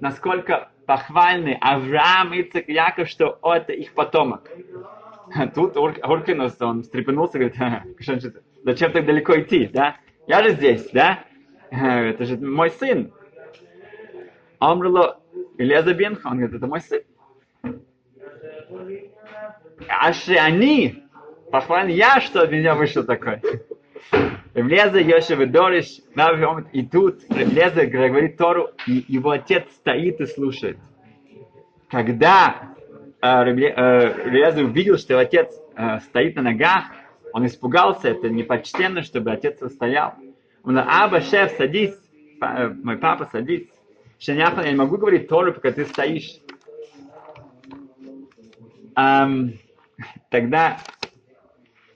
Насколько 0.00 0.70
похвальны 0.84 1.56
Авраам, 1.60 2.32
Ицек 2.38 2.68
Яков, 2.68 3.08
что 3.08 3.38
это 3.42 3.72
их 3.72 3.94
потомок. 3.94 4.50
Тут 5.54 5.76
Уркинус, 5.76 6.60
он 6.60 6.82
встрепенулся, 6.82 7.38
говорит, 7.38 7.56
зачем 8.64 8.92
так 8.92 9.06
далеко 9.06 9.40
идти, 9.40 9.66
да? 9.66 9.96
Я 10.26 10.42
же 10.42 10.50
здесь, 10.50 10.90
да? 10.92 11.24
Это 11.70 12.24
же 12.24 12.36
мой 12.38 12.70
сын. 12.70 13.12
Амрло 14.58 15.20
Илеза 15.56 15.94
Бенха, 15.94 16.28
он 16.28 16.38
говорит, 16.38 16.56
это 16.56 16.66
мой 16.66 16.80
сын. 16.80 17.02
Аши 19.88 20.34
они, 20.34 21.04
похвален 21.50 21.88
я, 21.88 22.20
что 22.20 22.42
от 22.42 22.50
меня 22.50 22.74
вышел 22.74 23.04
такой. 23.04 23.40
Ревлеза 24.54 24.98
Йошев 24.98 25.40
и 25.40 25.46
Дориш, 25.46 26.00
и 26.72 26.86
тут 26.86 27.22
Ревлеза 27.30 27.86
говорит 27.86 28.36
Тору, 28.36 28.70
и 28.86 29.04
его 29.06 29.30
отец 29.30 29.64
стоит 29.76 30.20
и 30.20 30.26
слушает. 30.26 30.78
Когда 31.88 32.74
э, 33.22 33.44
Ревлеза 33.44 34.62
увидел, 34.62 34.98
что 34.98 35.14
его 35.14 35.22
отец 35.22 35.48
э, 35.76 36.00
стоит 36.00 36.36
на 36.36 36.42
ногах, 36.42 36.84
он 37.32 37.46
испугался, 37.46 38.08
это 38.08 38.28
непочтенно, 38.28 39.02
чтобы 39.02 39.30
отец 39.30 39.58
стоял. 39.72 40.14
Он 40.64 40.74
говорит, 40.74 40.90
Аба, 40.92 41.20
шеф, 41.20 41.52
садись, 41.52 41.96
мой 42.40 42.98
папа, 42.98 43.28
садись. 43.30 43.68
Шаняхан, 44.18 44.64
я 44.64 44.72
не 44.72 44.76
могу 44.76 44.96
говорить 44.96 45.28
Тору, 45.28 45.52
пока 45.52 45.70
ты 45.70 45.86
стоишь. 45.86 46.40
Um, 48.96 49.56
тогда 50.28 50.78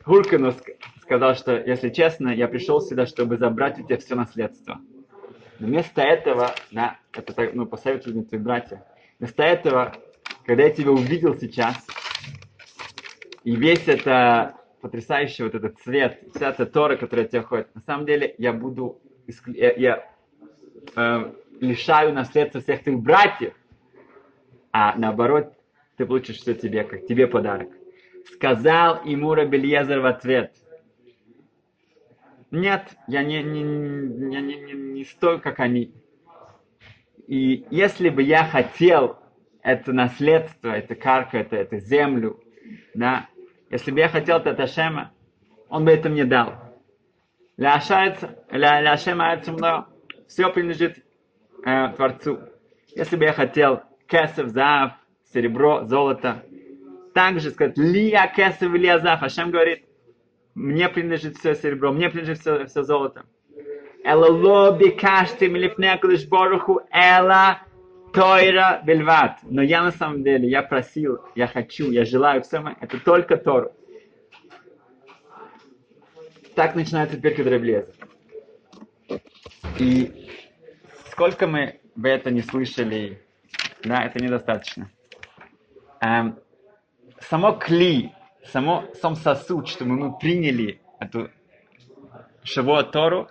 Хуркану 0.05 0.55
сказал, 1.01 1.35
что, 1.35 1.61
если 1.61 1.91
честно, 1.91 2.29
я 2.29 2.47
пришел 2.47 2.81
сюда, 2.81 3.07
чтобы 3.07 3.39
забрать 3.39 3.81
у 3.81 3.83
тебя 3.83 3.99
все 3.99 4.15
наследство. 4.15 4.81
Но 5.59 5.67
вместо 5.67 6.01
этого, 6.01 6.55
да, 6.71 6.99
это 7.13 7.33
так, 7.33 7.55
ну, 7.55 7.67
посоветовали 7.67 8.19
мне 8.19 8.25
твои 8.25 8.41
братья, 8.41 8.85
вместо 9.19 9.43
этого, 9.43 9.93
когда 10.47 10.63
я 10.63 10.71
тебя 10.71 10.93
увидел 10.93 11.37
сейчас, 11.37 11.77
и 13.43 13.57
весь 13.57 13.89
это 13.89 14.55
потрясающий 14.81 15.43
вот 15.43 15.57
этот 15.57 15.81
цвет, 15.81 16.21
вся 16.35 16.51
эта 16.51 16.67
Тора, 16.67 16.97
которая 16.97 17.27
от 17.27 17.33
тебя 17.33 17.43
ходит, 17.43 17.75
на 17.75 17.81
самом 17.81 18.07
деле 18.07 18.35
я 18.39 18.53
буду, 18.53 19.01
я, 19.47 19.73
я 19.73 20.11
э, 20.95 21.33
лишаю 21.63 22.13
наследства 22.13 22.61
всех 22.61 22.83
твоих 22.83 22.99
братьев, 22.99 23.55
а 24.73 24.97
наоборот, 24.97 25.55
ты 25.97 26.05
получишь 26.05 26.39
все 26.39 26.55
тебе, 26.55 26.83
как 26.83 27.07
тебе 27.07 27.27
подарок. 27.29 27.69
Сказал 28.35 29.05
ему 29.05 29.35
Рабельезер 29.35 30.01
в 30.01 30.07
ответ, 30.07 30.55
нет, 32.51 32.83
я 33.07 33.23
не, 33.23 33.43
не, 33.43 33.63
не, 33.63 34.43
не, 34.43 34.57
не, 34.57 34.73
не 34.73 35.05
столь, 35.05 35.41
как 35.41 35.61
они. 35.61 35.95
И 37.27 37.65
если 37.71 38.11
бы 38.11 38.23
я 38.23 38.45
хотел 38.45 39.19
это 39.63 39.93
наследство, 39.93 40.69
это 40.69 40.95
карка, 40.95 41.39
это, 41.39 41.57
это 41.57 41.79
землю, 41.79 42.41
да, 42.93 43.29
если 43.71 43.91
бы 43.91 44.01
я 44.01 44.09
хотел 44.09 44.39
это 44.39 44.53
Ташема, 44.55 45.13
он 45.69 45.85
бы 45.85 45.93
это 45.93 46.11
мне 46.11 46.25
дал. 46.25 46.55
Ля 47.57 47.77
Ашема 47.77 49.39
все 50.27 50.53
принадлежит 50.53 51.03
э, 51.65 51.93
Творцу. 51.97 52.41
Если 52.95 53.17
бы 53.17 53.25
я 53.25 53.33
хотел 53.33 53.83
кесов, 54.07 54.49
зав, 54.49 54.93
серебро, 55.33 55.85
золото, 55.85 56.43
также 57.15 57.51
сказать, 57.51 57.79
лия 57.79 58.31
кесов 58.35 58.73
лия 58.75 58.99
зав, 58.99 59.23
Ашем 59.23 59.51
говорит, 59.51 59.85
мне 60.55 60.89
принадлежит 60.89 61.37
все 61.37 61.55
серебро, 61.55 61.93
мне 61.93 62.09
принадлежит 62.11 62.41
все, 62.41 62.67
все 62.67 62.83
золото. 62.83 63.25
Эла 64.05 64.27
лоби 64.27 64.91
кашти 64.91 65.45
милифнекулиш 65.45 66.27
боруху, 66.27 66.81
эла 66.91 67.61
тойра 68.13 68.83
бельват. 68.85 69.39
Но 69.43 69.63
я 69.63 69.83
на 69.83 69.93
самом 69.93 70.23
деле, 70.23 70.49
я 70.49 70.63
просил, 70.63 71.21
я 71.35 71.47
хочу, 71.47 71.91
я 71.91 72.05
желаю 72.05 72.43
все, 72.43 72.63
это 72.81 72.99
только 72.99 73.37
Тору. 73.37 73.73
Так 76.55 76.75
начинается 76.75 77.17
теперь 77.17 77.35
Кедреблез. 77.35 77.87
И 79.79 80.29
сколько 81.13 81.47
мы 81.47 81.81
бы 81.95 82.09
это 82.09 82.31
не 82.31 82.41
слышали, 82.41 83.23
да, 83.85 84.03
это 84.03 84.19
недостаточно. 84.19 84.91
Эм, 86.01 86.39
само 87.21 87.53
кли, 87.53 88.13
само, 88.47 88.87
сам 89.01 89.15
сосуд, 89.15 89.69
чтобы 89.69 89.93
мы 89.93 90.19
приняли 90.19 90.81
эту 90.99 91.31
Шавуа 92.43 92.83
Тору, 92.83 93.29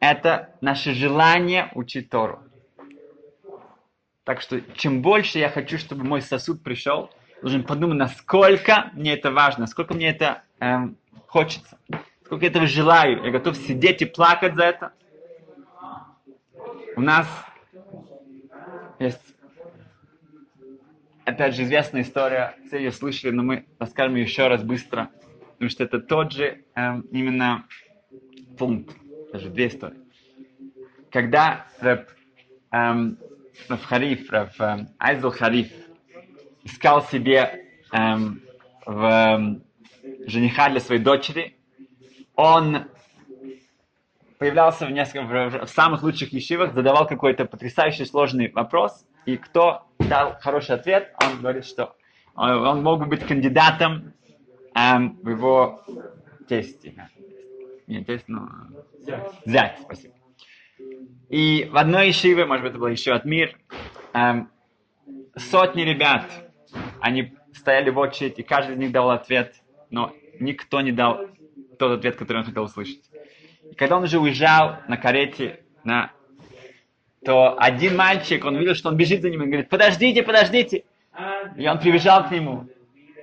это 0.00 0.54
наше 0.60 0.92
желание 0.92 1.70
учить 1.74 2.10
Тору. 2.10 2.42
Так 4.24 4.40
что 4.40 4.60
чем 4.74 5.00
больше 5.00 5.38
я 5.38 5.48
хочу, 5.48 5.78
чтобы 5.78 6.04
мой 6.04 6.20
сосуд 6.20 6.62
пришел, 6.62 7.10
должен 7.40 7.62
подумать, 7.62 7.98
насколько 7.98 8.90
мне 8.92 9.14
это 9.14 9.30
важно, 9.30 9.62
насколько 9.62 9.94
мне 9.94 10.08
это 10.08 10.42
эм, 10.58 10.98
хочется, 11.28 11.78
сколько 12.24 12.44
я 12.44 12.50
этого 12.50 12.66
желаю. 12.66 13.24
Я 13.24 13.30
готов 13.30 13.56
сидеть 13.56 14.02
и 14.02 14.04
плакать 14.04 14.56
за 14.56 14.64
это. 14.64 14.92
У 16.98 17.00
нас 17.00 17.28
есть, 18.98 19.22
опять 21.24 21.54
же, 21.54 21.62
известная 21.62 22.02
история, 22.02 22.56
все 22.66 22.78
ее 22.78 22.90
слышали, 22.90 23.30
но 23.30 23.44
мы 23.44 23.66
расскажем 23.78 24.16
ее 24.16 24.24
еще 24.24 24.48
раз 24.48 24.64
быстро, 24.64 25.08
потому 25.52 25.70
что 25.70 25.84
это 25.84 26.00
тот 26.00 26.32
же 26.32 26.64
эм, 26.74 27.02
именно 27.12 27.64
пункт, 28.58 28.96
даже 29.32 29.48
две 29.48 29.68
истории. 29.68 30.00
Когда 31.12 31.66
Рэб, 31.78 32.08
эм, 32.72 33.16
Рэб 33.68 33.82
Хариф, 33.84 34.30
Рэб 34.32 34.60
эм, 34.60 34.88
Айзел 34.98 35.30
Хариф 35.30 35.70
искал 36.64 37.04
себе 37.04 37.64
эм, 37.92 38.42
в, 38.84 39.04
эм, 39.04 39.62
жениха 40.26 40.68
для 40.68 40.80
своей 40.80 41.00
дочери, 41.00 41.54
он 42.34 42.88
появлялся 44.38 44.86
в, 44.86 44.90
несколько, 44.90 45.64
в, 45.64 45.66
самых 45.68 46.02
лучших 46.02 46.32
ешивах, 46.32 46.72
задавал 46.72 47.06
какой-то 47.06 47.44
потрясающий 47.44 48.04
сложный 48.04 48.50
вопрос, 48.52 49.06
и 49.26 49.36
кто 49.36 49.82
дал 49.98 50.36
хороший 50.40 50.76
ответ, 50.76 51.12
он 51.22 51.40
говорит, 51.40 51.66
что 51.66 51.96
он, 52.34 52.50
он 52.50 52.82
мог 52.82 53.00
бы 53.00 53.06
быть 53.06 53.26
кандидатом 53.26 54.14
эм, 54.74 55.18
в 55.22 55.28
его 55.28 55.82
тесте. 56.48 56.94
Не 57.86 58.04
тесть, 58.04 58.28
но... 58.28 58.48
Зять, 59.44 59.78
спасибо. 59.80 60.14
И 61.28 61.68
в 61.70 61.76
одной 61.76 62.08
ешиве, 62.08 62.46
может 62.46 62.62
быть, 62.62 62.70
это 62.70 62.80
был 62.80 62.88
еще 62.88 63.12
от 63.12 63.24
мир, 63.24 63.58
эм, 64.14 64.50
сотни 65.36 65.82
ребят, 65.82 66.24
они 67.00 67.34
стояли 67.52 67.90
в 67.90 67.98
очередь, 67.98 68.38
и 68.38 68.42
каждый 68.42 68.76
из 68.76 68.78
них 68.78 68.92
дал 68.92 69.10
ответ, 69.10 69.56
но 69.90 70.12
никто 70.38 70.80
не 70.80 70.92
дал 70.92 71.18
тот 71.78 71.98
ответ, 71.98 72.16
который 72.16 72.38
он 72.38 72.44
хотел 72.44 72.64
услышать. 72.64 73.07
Когда 73.78 73.96
он 73.96 74.02
уже 74.02 74.18
уезжал 74.18 74.78
на 74.88 74.96
карете, 74.96 75.60
на, 75.84 76.10
то 77.24 77.56
один 77.58 77.96
мальчик, 77.96 78.44
он 78.44 78.56
видел, 78.56 78.74
что 78.74 78.88
он 78.88 78.96
бежит 78.96 79.22
за 79.22 79.30
ним 79.30 79.44
и 79.44 79.46
говорит, 79.46 79.68
подождите, 79.68 80.24
подождите. 80.24 80.82
И 81.56 81.66
он 81.66 81.78
прибежал 81.78 82.26
к 82.26 82.32
нему. 82.32 82.66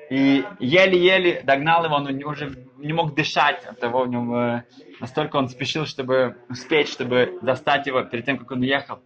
И 0.10 0.46
еле-еле 0.60 1.42
догнал 1.44 1.84
его, 1.84 1.96
он 1.96 2.08
уже 2.24 2.56
не 2.78 2.94
мог 2.94 3.16
дышать 3.16 3.66
от 3.66 3.80
того, 3.80 4.02
у 4.02 4.06
него 4.06 4.64
настолько 5.02 5.36
он 5.36 5.50
спешил, 5.50 5.86
чтобы 5.86 6.38
успеть, 6.48 6.88
чтобы 6.88 7.38
достать 7.42 7.86
его 7.88 8.04
перед 8.04 8.26
тем, 8.26 8.38
как 8.38 8.50
он 8.52 8.62
уехал. 8.62 9.00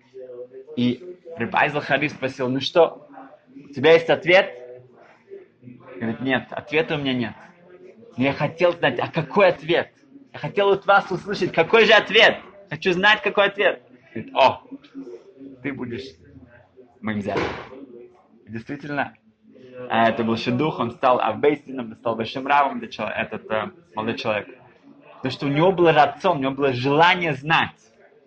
И 0.75 1.17
Рыбайзл 1.35 1.79
Хари 1.79 2.09
спросил, 2.09 2.47
ну 2.49 2.59
что, 2.59 3.07
у 3.55 3.73
тебя 3.73 3.93
есть 3.93 4.09
ответ? 4.09 4.53
Говорит, 5.95 6.21
нет, 6.21 6.47
ответа 6.51 6.95
у 6.95 6.99
меня 6.99 7.13
нет. 7.13 7.33
Но 8.17 8.25
я 8.25 8.33
хотел 8.33 8.73
знать, 8.73 8.99
а 8.99 9.07
какой 9.07 9.47
ответ? 9.47 9.91
Я 10.33 10.39
хотел 10.39 10.69
от 10.69 10.85
вас 10.85 11.11
услышать, 11.11 11.51
какой 11.51 11.85
же 11.85 11.93
ответ? 11.93 12.37
Хочу 12.69 12.93
знать, 12.93 13.21
какой 13.21 13.47
ответ. 13.47 13.81
Говорит, 14.13 14.35
о, 14.35 14.61
ты 15.63 15.73
будешь 15.73 16.05
моим 17.01 17.21
зятем. 17.21 17.43
Действительно, 18.47 19.15
это 19.89 20.23
был 20.23 20.37
Шедух, 20.37 20.79
он 20.79 20.91
стал 20.91 21.19
Авбейсином, 21.19 21.95
стал 21.95 22.15
Большим 22.15 22.45
Равом, 22.45 22.81
этот 22.81 23.49
э, 23.49 23.71
молодой 23.95 24.17
человек. 24.17 24.47
Потому 25.17 25.31
что 25.31 25.45
у 25.47 25.49
него 25.49 25.71
было 25.71 25.93
рацион, 25.93 26.37
у 26.37 26.41
него 26.41 26.51
было 26.51 26.73
желание 26.73 27.33
знать, 27.33 27.75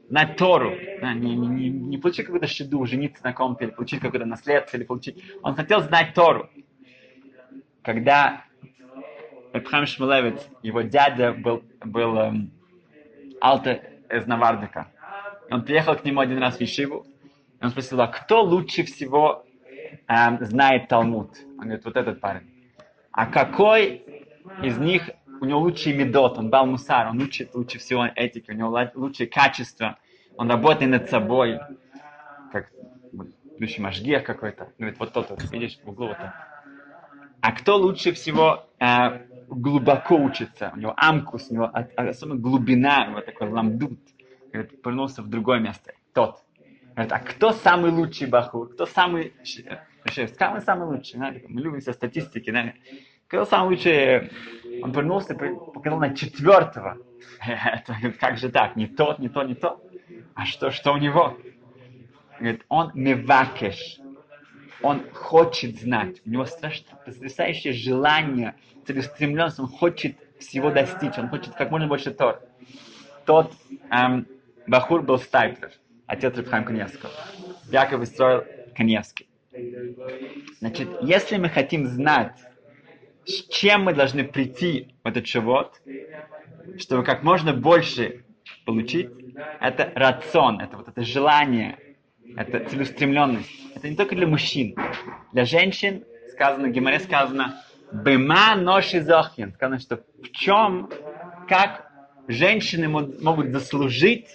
знать 0.09 0.37
Тору. 0.37 0.73
Да, 1.00 1.14
не, 1.14 1.35
не, 1.35 1.71
не 1.71 1.99
получить 1.99 2.26
какой-то 2.26 2.47
шеду, 2.47 2.85
жениться 2.85 3.23
на 3.25 3.32
ком-то, 3.32 3.64
или 3.64 3.71
получить 3.71 4.00
какое-то 4.00 4.26
наследство, 4.26 4.76
или 4.76 4.85
получить... 4.85 5.23
Он 5.42 5.54
хотел 5.54 5.80
знать 5.82 6.14
Тору. 6.14 6.50
Когда 7.82 8.44
Эпхам 9.52 9.87
Шмулевец, 9.87 10.49
его 10.62 10.80
дядя 10.82 11.32
был, 11.32 11.62
был 11.85 12.16
эм, 12.16 12.50
Алте 13.40 14.00
из 14.11 14.26
Навардика. 14.26 14.88
Он 15.50 15.62
приехал 15.62 15.94
к 15.94 16.04
нему 16.04 16.21
один 16.21 16.38
раз 16.38 16.56
в 16.56 16.61
Ешиву, 16.61 17.06
и 17.61 17.64
он 17.64 17.71
спросил, 17.71 18.00
а 18.00 18.09
кто 18.09 18.42
лучше 18.42 18.85
всего 18.85 19.44
эм, 20.09 20.44
знает 20.44 20.88
Талмуд? 20.88 21.37
Он 21.59 21.64
говорит, 21.64 21.85
вот 21.85 21.96
этот 21.96 22.20
парень. 22.20 22.48
А 23.11 23.26
какой 23.26 24.03
из 24.62 24.79
них, 24.79 25.11
у 25.40 25.44
него 25.44 25.61
лучший 25.61 25.92
медот, 25.92 26.38
он 26.38 26.48
бал 26.48 26.66
мусар, 26.66 27.09
он 27.09 27.20
учит 27.20 27.55
лучше 27.55 27.79
всего 27.79 28.07
этики, 28.07 28.50
у 28.50 28.55
него 28.55 28.79
лучшие 28.94 29.26
качества, 29.26 29.98
он 30.37 30.50
работает 30.50 30.90
над 30.90 31.11
собой, 31.11 31.61
как 32.53 32.70
будущий 33.12 33.83
машгех 33.83 34.24
какой-то. 34.24 34.72
Говорит, 34.79 34.98
вот 34.98 35.12
тот, 35.12 35.29
вот, 35.29 35.42
видишь, 35.50 35.79
в 35.85 35.90
углу 35.90 36.09
вот 36.09 36.16
тот. 36.16 36.31
А 37.42 37.53
кто 37.53 37.76
лучше 37.76 38.12
всего 38.12 38.66
э, 38.79 39.20
глубоко 39.54 40.16
учится, 40.16 40.72
у 40.74 40.78
него 40.78 40.94
амкус, 40.96 41.48
у 41.50 41.54
него 41.54 41.70
особенно 41.96 42.38
глубина, 42.38 43.06
у 43.06 43.10
него 43.10 43.20
такой 43.20 43.48
ламдут, 43.48 43.98
говорит, 44.52 44.82
повернулся 44.82 45.22
в 45.22 45.28
другое 45.28 45.60
место, 45.60 45.92
тот. 46.12 46.42
Говорит, 46.94 47.12
а 47.12 47.18
кто 47.20 47.52
самый 47.52 47.90
лучший 47.90 48.28
бахур? 48.28 48.68
Кто 48.74 48.86
самый... 48.86 49.32
Самый 50.36 50.60
самый 50.62 50.88
лучший, 50.88 51.20
да? 51.20 51.32
мы 51.48 51.60
любим 51.60 51.80
все 51.80 51.92
статистики, 51.92 52.50
да? 52.50 52.72
Кто 53.28 53.44
самый 53.44 53.76
лучший? 53.76 54.30
Он 54.82 54.92
повернулся, 54.92 55.34
показал 55.34 56.00
на 56.00 56.14
четвертого. 56.14 56.98
Это, 57.46 57.94
как 58.18 58.36
же 58.36 58.50
так? 58.50 58.76
Не 58.76 58.88
тот, 58.88 59.20
не 59.20 59.28
то, 59.28 59.42
не 59.44 59.54
то. 59.54 59.80
А 60.34 60.44
что, 60.44 60.70
что 60.70 60.92
у 60.92 60.96
него? 60.96 61.38
Говорит, 62.38 62.64
он 62.68 62.90
мевакеш. 62.94 64.01
Он 64.83 65.03
хочет 65.12 65.81
знать. 65.81 66.21
У 66.25 66.31
него 66.31 66.45
страшно 66.45 66.99
потрясающее 67.05 67.73
желание 67.73 68.55
целеустремленность, 68.87 69.61
он 69.61 69.68
хочет 69.68 70.16
всего 70.38 70.71
достичь, 70.71 71.16
он 71.18 71.29
хочет 71.29 71.55
как 71.55 71.71
можно 71.71 71.87
больше 71.87 72.11
Тор. 72.11 72.40
Тот 73.25 73.53
эм, 73.90 74.27
Бахур 74.66 75.03
был 75.03 75.18
Стайплер, 75.18 75.71
отец 76.07 76.37
Рабхайм 76.37 76.64
Каневского. 76.64 77.12
Яков 77.71 78.07
строил 78.07 78.45
Каневский. 78.77 79.29
Значит, 80.59 80.88
если 81.03 81.37
мы 81.37 81.49
хотим 81.49 81.87
знать, 81.87 82.37
с 83.25 83.47
чем 83.49 83.85
мы 83.85 83.95
должны 83.95 84.25
прийти 84.25 84.95
в 85.05 85.09
этот 85.09 85.27
живот, 85.27 85.81
чтобы 86.79 87.05
как 87.05 87.23
можно 87.23 87.53
больше 87.53 88.25
получить, 88.64 89.11
это 89.61 89.92
рацион, 89.95 90.61
это 90.61 90.77
вот 90.77 90.88
это 90.88 91.03
желание, 91.03 91.79
это 92.37 92.68
целеустремленность. 92.68 93.51
Это 93.75 93.88
не 93.88 93.97
только 93.97 94.14
для 94.14 94.27
мужчин. 94.27 94.77
Для 95.33 95.45
женщин 95.45 96.05
сказано, 96.33 96.68
Гимаре 96.68 97.01
сказано, 97.01 97.62
Бема 97.92 98.57
ноши 98.57 99.03
зохин. 99.03 99.53
Сказано, 99.53 99.79
что 99.79 100.03
в 100.23 100.31
чем, 100.33 100.90
как 101.49 101.90
женщины 102.27 102.88
могут 102.88 103.51
заслужить, 103.51 104.29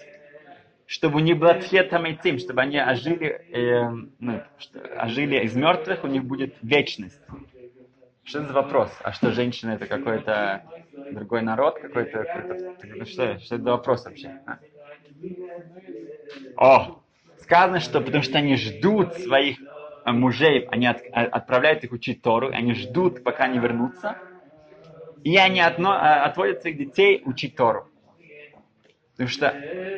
чтобы 0.86 1.18
у 1.18 1.20
них 1.20 1.38
было 1.38 1.56
тхетам 1.56 2.06
этим, 2.06 2.40
чтобы 2.40 2.62
они 2.62 2.80
ожили, 2.80 3.28
э, 3.52 3.90
ну, 4.20 4.42
ожили 4.98 5.44
из 5.44 5.56
мертвых, 5.56 6.04
у 6.04 6.08
них 6.08 6.24
будет 6.24 6.56
вечность. 6.62 7.20
Что 8.24 8.40
это 8.40 8.48
за 8.50 8.54
вопрос? 8.54 8.92
А 9.04 9.12
что, 9.12 9.32
женщины 9.32 9.72
это 9.72 9.86
какой-то 9.86 10.64
другой 11.12 11.42
народ 11.42 11.80
какой-то? 11.80 12.24
Какой 12.80 13.06
что, 13.06 13.40
что 13.40 13.56
это 13.56 13.64
за 13.64 13.72
вопрос 13.72 14.06
вообще? 14.06 14.40
А? 14.46 14.60
О! 16.58 17.04
Сказано, 17.48 17.80
что 17.80 18.02
потому 18.02 18.24
что 18.24 18.38
они 18.38 18.56
ждут 18.56 19.16
своих 19.16 19.58
Э, 20.08 20.14
мужей, 20.14 20.66
они 20.72 20.88
от, 20.88 21.02
э, 21.02 21.10
отправляют 21.10 21.84
их 21.84 21.92
учить 21.92 22.22
Тору, 22.22 22.50
они 22.54 22.74
ждут, 22.74 23.26
пока 23.26 23.44
они 23.44 23.60
вернутся, 23.60 24.18
и 25.26 25.36
они 25.36 25.60
отно, 25.60 25.90
э, 25.90 26.24
отводят 26.24 26.62
своих 26.62 26.78
детей 26.78 27.22
учить 27.26 27.58
Тору. 27.58 27.90
Потому 29.12 29.28
что 29.28 29.54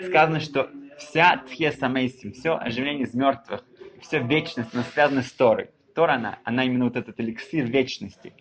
сказано, 0.08 0.40
что 0.40 0.72
вся 0.98 1.38
тхе 1.48 1.72
самейсим, 1.72 2.34
все 2.34 2.58
оживление 2.58 3.06
из 3.06 3.14
мертвых, 3.14 3.64
все 4.02 4.18
вечность, 4.20 4.74
она 4.74 4.84
связана 4.84 5.22
с 5.22 5.32
Торой. 5.32 5.70
Тора, 5.94 6.14
она, 6.14 6.40
она 6.44 6.64
именно 6.64 6.86
вот 6.86 6.96
этот 6.96 7.20
эликсир 7.20 7.66
вечности. 7.66 8.34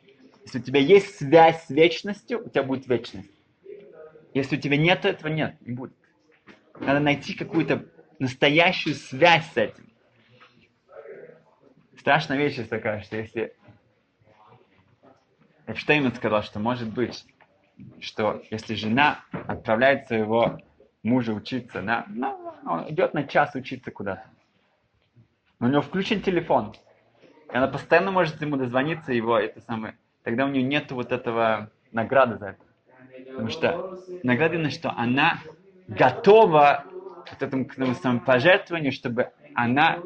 Если 0.45 0.61
у 0.61 0.63
тебя 0.63 0.81
есть 0.81 1.19
связь 1.19 1.65
с 1.65 1.71
вечностью, 1.71 2.47
у 2.47 2.49
тебя 2.49 2.63
будет 2.63 2.89
вечность. 2.89 3.31
Если 4.33 4.57
у 4.57 4.61
тебя 4.61 4.79
нет 4.79 5.05
этого, 5.05 5.29
нет, 5.29 5.57
не 5.61 5.75
будет. 5.75 5.93
Надо 6.81 7.01
найти 7.01 7.35
какую-то 7.35 7.85
настоящую 8.19 8.95
связь 8.95 9.51
с 9.53 9.57
этим 9.57 9.89
страшная 12.09 12.39
вещь 12.39 12.57
есть 12.57 12.71
такая, 12.71 13.03
что 13.03 13.19
если 13.19 13.53
Эпштейн 15.67 16.11
сказал, 16.15 16.43
что 16.43 16.59
может 16.59 16.89
быть, 16.89 17.27
что 18.01 18.43
если 18.51 18.75
жена 18.75 19.21
отправляет 19.31 20.07
своего 20.07 20.59
мужа 21.03 21.35
учиться, 21.35 21.83
на, 21.83 22.07
на, 22.09 22.35
он 22.67 22.89
идет 22.89 23.13
на 23.13 23.25
час 23.25 23.55
учиться 23.55 23.91
куда-то, 23.91 24.25
но 25.61 25.67
у 25.67 25.71
него 25.71 25.83
включен 25.83 26.23
телефон, 26.23 26.75
и 27.53 27.55
она 27.55 27.67
постоянно 27.67 28.11
может 28.11 28.41
ему 28.41 28.57
дозвониться, 28.57 29.13
его 29.13 29.39
это 29.39 29.61
самое, 29.61 29.99
тогда 30.23 30.47
у 30.47 30.49
нее 30.49 30.63
нет 30.63 30.91
вот 30.91 31.13
этого 31.13 31.71
награды 31.93 32.39
за 32.39 32.47
это. 32.47 32.63
Потому 33.33 33.51
что 33.51 34.01
награда 34.23 34.55
именно, 34.55 34.71
что 34.71 34.93
она 34.93 35.41
готова 35.89 36.87
к 37.39 37.43
этому, 37.43 37.67
самопожертвованию, 37.95 38.93
чтобы 38.93 39.31
она 39.55 39.99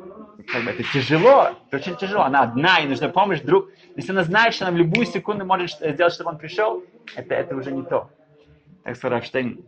как 0.50 0.64
бы 0.64 0.70
это 0.70 0.82
тяжело, 0.82 1.50
это 1.68 1.76
очень 1.76 1.96
тяжело, 1.96 2.22
она 2.22 2.40
одна, 2.42 2.78
ей 2.78 2.88
нужна 2.88 3.08
помощь, 3.08 3.40
друг. 3.40 3.68
Если 3.96 4.12
она 4.12 4.24
знает, 4.24 4.54
что 4.54 4.66
она 4.66 4.74
в 4.74 4.78
любую 4.78 5.06
секунду 5.06 5.44
может 5.44 5.70
сделать, 5.70 6.12
чтобы 6.12 6.30
он 6.30 6.38
пришел, 6.38 6.82
это, 7.14 7.35
это 7.35 7.54
уже 7.54 7.70
не 7.70 7.82
то. 7.82 8.11
Так 8.85 8.96
сказал 8.96 9.18
Рафштейн, 9.18 9.64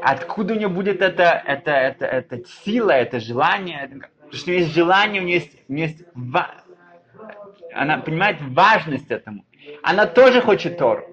откуда 0.00 0.54
у 0.54 0.56
нее 0.56 0.68
будет 0.68 1.02
это, 1.02 1.42
это, 1.44 1.70
это, 1.70 2.06
это 2.06 2.44
сила, 2.64 2.92
это 2.92 3.20
желание? 3.20 3.88
Потому 3.88 4.32
что 4.32 4.50
у 4.50 4.54
нее 4.54 4.62
есть 4.62 4.74
желание, 4.74 5.22
у 5.22 5.24
нее 5.24 5.34
есть, 5.34 5.58
у 5.68 5.72
нее 5.72 5.86
есть 5.88 6.04
ва... 6.14 6.50
она 7.74 7.98
понимает 7.98 8.38
важность 8.40 9.10
этому. 9.10 9.44
Она 9.82 10.06
тоже 10.06 10.40
хочет 10.40 10.78
Тору. 10.78 11.04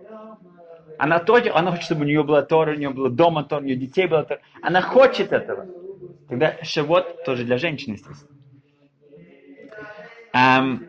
Она 0.97 1.19
тоже, 1.19 1.49
она 1.49 1.71
хочет, 1.71 1.85
чтобы 1.85 2.01
у 2.01 2.05
нее 2.05 2.23
была 2.23 2.41
Тора, 2.41 2.71
у 2.71 2.75
нее 2.75 2.89
было 2.89 3.09
дома 3.09 3.43
Тора, 3.43 3.61
у 3.61 3.65
нее 3.65 3.75
детей 3.75 4.07
было 4.07 4.23
Тора. 4.23 4.41
Она 4.61 4.81
хочет 4.81 5.31
этого. 5.31 5.67
Тогда 6.29 6.57
Шавот 6.63 7.23
тоже 7.23 7.43
для 7.43 7.57
женщин, 7.57 7.93
естественно. 7.93 8.31
Эм, 10.33 10.85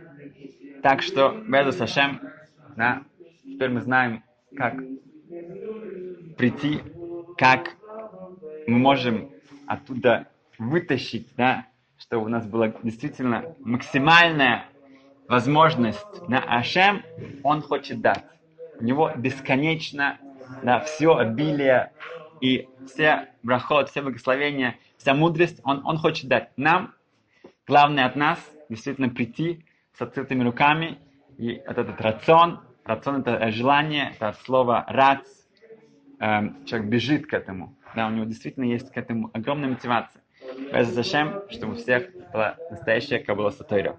так 0.83 1.03
что, 1.03 1.37
Безу 1.47 1.73
Сашем, 1.73 2.21
да, 2.77 3.03
теперь 3.45 3.71
мы 3.71 3.81
знаем, 3.81 4.23
как 4.57 4.75
прийти, 6.37 6.81
как 7.37 7.77
мы 8.66 8.79
можем 8.79 9.31
оттуда 9.66 10.29
вытащить, 10.59 11.29
да, 11.37 11.66
чтобы 11.99 12.27
у 12.27 12.29
нас 12.29 12.47
была 12.47 12.73
действительно 12.83 13.55
максимальная 13.61 14.66
возможность 15.29 16.29
на 16.29 16.40
Ашем, 16.40 17.03
он 17.42 17.62
хочет 17.62 18.01
дать. 18.01 18.25
У 18.79 18.85
него 18.85 19.11
бесконечно 19.17 20.19
да, 20.62 20.81
все 20.81 21.17
обилие 21.17 21.93
и 22.41 22.69
все 22.87 23.29
брахот, 23.43 23.91
все 23.91 24.03
благословения, 24.03 24.77
вся 24.99 25.15
мудрость, 25.15 25.61
он, 25.65 25.83
он 25.85 25.99
хочет 25.99 26.29
дать 26.29 26.51
нам. 26.57 26.95
Главное 27.67 28.07
от 28.07 28.17
нас 28.17 28.39
действительно 28.69 29.09
прийти 29.09 29.65
с 29.95 30.03
открытыми 30.03 30.45
руками, 30.45 30.99
и 31.39 31.62
вот 31.67 31.79
этот 31.79 32.01
рацион, 32.01 32.61
рацион 32.85 33.21
это 33.21 33.51
желание, 33.51 34.12
это 34.15 34.29
от 34.29 34.39
слова 34.41 34.85
рац, 34.89 35.27
эм, 36.21 36.65
человек 36.65 36.89
бежит 36.89 37.27
к 37.27 37.35
этому, 37.35 37.75
да, 37.95 38.07
у 38.07 38.11
него 38.11 38.25
действительно 38.25 38.65
есть 38.65 38.91
к 38.93 38.97
этому 38.97 39.31
огромная 39.33 39.71
мотивация. 39.71 40.23
Зачем, 40.83 41.43
чтобы 41.51 41.73
у 41.73 41.77
всех 41.77 42.09
была 42.33 42.57
настоящая 42.71 43.19
кабула 43.19 43.51
сатойра. 43.51 43.97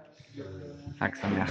Так, 0.98 1.16
самях. 1.16 1.50